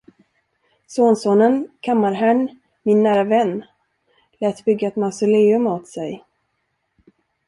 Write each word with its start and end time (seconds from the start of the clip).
Sonsonen, 0.91 1.67
kammarherrn, 1.81 2.49
min 2.83 3.03
nära 3.03 3.23
vän, 3.23 3.65
lät 4.39 4.63
bygga 4.65 4.87
ett 4.87 4.95
mausoleum 4.95 5.67
åt 5.67 5.87
sig. 5.87 6.23